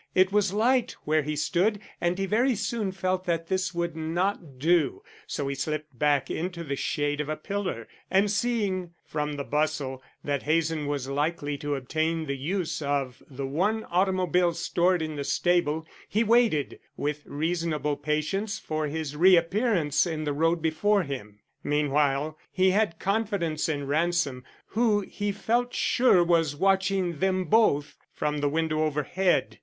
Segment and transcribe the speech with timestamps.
[0.15, 4.57] It was light where he stood and he very soon felt that this would not
[4.57, 9.43] do, so he slipped back into the shade of a pillar, and seeing, from the
[9.43, 15.17] bustle, that Hazen was likely to obtain the use of the one automobile stored in
[15.17, 21.41] the stable, he waited with reasonable patience for his reappearance in the road before him.
[21.63, 28.39] Meanwhile he had confidence in Ransom, who he felt sure was watching them both from
[28.39, 29.59] the window overhead.